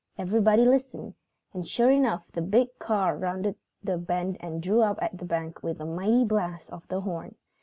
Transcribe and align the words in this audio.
Everybody 0.17 0.65
listened, 0.65 1.13
and 1.53 1.63
sure 1.63 1.91
enough 1.91 2.23
the 2.31 2.41
big 2.41 2.69
car 2.79 3.15
rounded 3.15 3.55
the 3.83 3.99
bend 3.99 4.37
and 4.39 4.59
drew 4.59 4.81
up 4.81 4.97
at 4.99 5.15
the 5.15 5.25
bank 5.25 5.61
with 5.61 5.79
a 5.79 5.85
mighty 5.85 6.25
blast 6.25 6.71
of 6.71 6.87
the 6.87 7.01
horn. 7.01 7.35